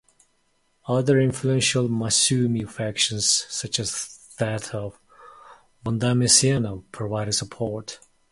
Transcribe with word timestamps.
Other 0.87 1.19
influential 1.21 1.87
Masyumi 1.87 2.67
factions, 2.67 3.45
such 3.51 3.79
as 3.79 4.17
that 4.39 4.73
of 4.73 4.99
Wondoamiseno, 5.85 6.85
provided 6.91 7.33
support. 7.33 7.99